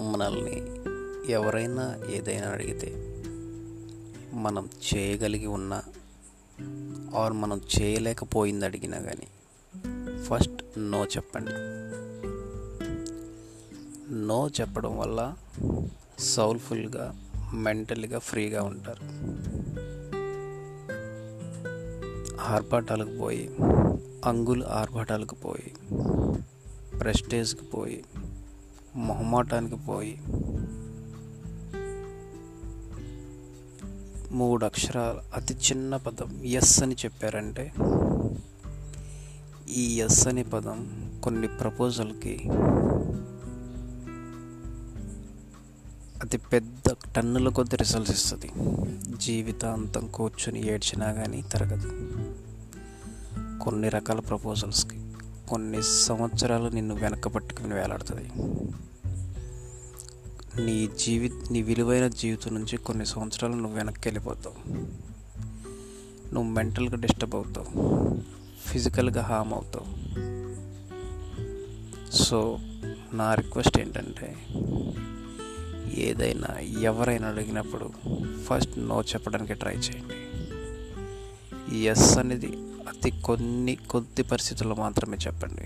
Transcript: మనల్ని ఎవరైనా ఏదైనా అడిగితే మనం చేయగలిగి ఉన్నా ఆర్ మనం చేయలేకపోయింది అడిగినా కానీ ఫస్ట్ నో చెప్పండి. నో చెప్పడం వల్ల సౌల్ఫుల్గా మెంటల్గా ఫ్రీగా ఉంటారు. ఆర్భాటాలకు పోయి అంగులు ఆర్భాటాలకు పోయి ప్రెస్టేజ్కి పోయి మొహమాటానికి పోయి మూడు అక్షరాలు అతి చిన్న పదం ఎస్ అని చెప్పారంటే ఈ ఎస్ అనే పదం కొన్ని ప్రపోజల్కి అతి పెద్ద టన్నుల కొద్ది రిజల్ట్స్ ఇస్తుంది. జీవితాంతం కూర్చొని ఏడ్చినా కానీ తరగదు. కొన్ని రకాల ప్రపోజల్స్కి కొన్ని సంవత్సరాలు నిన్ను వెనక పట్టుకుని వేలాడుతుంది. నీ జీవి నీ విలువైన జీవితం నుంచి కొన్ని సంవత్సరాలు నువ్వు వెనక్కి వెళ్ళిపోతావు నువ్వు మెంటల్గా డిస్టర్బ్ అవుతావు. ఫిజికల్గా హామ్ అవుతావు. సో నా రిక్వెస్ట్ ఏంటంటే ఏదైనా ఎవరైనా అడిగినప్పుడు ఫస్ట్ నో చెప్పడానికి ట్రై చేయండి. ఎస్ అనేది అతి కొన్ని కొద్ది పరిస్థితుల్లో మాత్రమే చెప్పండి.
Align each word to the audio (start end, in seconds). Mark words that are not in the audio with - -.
మనల్ని 0.00 0.62
ఎవరైనా 1.32 2.00
ఏదైనా 2.10 2.48
అడిగితే 2.48 3.20
మనం 4.32 4.68
చేయగలిగి 4.94 5.46
ఉన్నా 5.46 5.82
ఆర్ 7.16 7.32
మనం 7.32 7.60
చేయలేకపోయింది 7.80 8.64
అడిగినా 8.64 8.98
కానీ 8.98 9.26
ఫస్ట్ 10.24 10.78
నో 10.78 11.04
చెప్పండి. 11.04 11.50
నో 14.14 14.50
చెప్పడం 14.60 14.98
వల్ల 14.98 15.34
సౌల్ఫుల్గా 16.18 17.20
మెంటల్గా 17.54 18.18
ఫ్రీగా 18.18 18.62
ఉంటారు. 18.62 19.04
ఆర్భాటాలకు 22.40 23.16
పోయి 23.16 23.56
అంగులు 24.24 24.64
ఆర్భాటాలకు 24.64 25.34
పోయి 25.34 25.74
ప్రెస్టేజ్కి 26.98 27.64
పోయి 27.64 28.04
మొహమాటానికి 28.96 29.76
పోయి 29.76 30.22
మూడు 34.30 34.64
అక్షరాలు 34.64 35.34
అతి 35.34 35.54
చిన్న 35.54 35.96
పదం 35.96 36.44
ఎస్ 36.44 36.82
అని 36.82 36.94
చెప్పారంటే 36.94 37.72
ఈ 39.68 40.00
ఎస్ 40.00 40.28
అనే 40.28 40.42
పదం 40.42 41.10
కొన్ని 41.24 41.48
ప్రపోజల్కి 41.48 42.50
అతి 46.22 46.38
పెద్ద 46.38 46.94
టన్నుల 47.16 47.48
కొద్ది 47.48 47.76
రిజల్ట్స్ 47.76 48.14
ఇస్తుంది. 48.14 48.50
జీవితాంతం 49.16 50.06
కూర్చొని 50.06 50.66
ఏడ్చినా 50.66 51.12
కానీ 51.12 51.42
తరగదు. 51.42 51.88
కొన్ని 53.64 53.88
రకాల 53.88 54.20
ప్రపోజల్స్కి 54.20 55.03
కొన్ని 55.48 55.82
సంవత్సరాలు 55.82 56.68
నిన్ను 56.68 56.94
వెనక 56.94 57.28
పట్టుకుని 57.28 57.74
వేలాడుతుంది. 57.74 58.30
నీ 60.64 60.88
జీవి 60.98 61.32
నీ 61.50 61.62
విలువైన 61.62 62.08
జీవితం 62.08 62.54
నుంచి 62.54 62.76
కొన్ని 62.76 63.06
సంవత్సరాలు 63.06 63.54
నువ్వు 63.54 63.76
వెనక్కి 63.76 64.08
వెళ్ళిపోతావు 64.08 64.70
నువ్వు 66.34 66.42
మెంటల్గా 66.42 66.96
డిస్టర్బ్ 66.96 67.34
అవుతావు. 67.34 67.94
ఫిజికల్గా 68.66 69.22
హామ్ 69.22 69.52
అవుతావు. 69.52 70.14
సో 72.12 72.58
నా 73.12 73.34
రిక్వెస్ట్ 73.34 73.78
ఏంటంటే 73.78 74.36
ఏదైనా 75.94 76.60
ఎవరైనా 76.60 77.28
అడిగినప్పుడు 77.28 77.90
ఫస్ట్ 78.44 78.78
నో 78.78 79.02
చెప్పడానికి 79.02 79.54
ట్రై 79.54 79.72
చేయండి. 79.72 80.23
ఎస్ 81.72 82.18
అనేది 82.18 82.46
అతి 82.88 83.10
కొన్ని 83.10 83.76
కొద్ది 83.90 84.22
పరిస్థితుల్లో 84.22 84.74
మాత్రమే 84.74 85.16
చెప్పండి. 85.26 85.64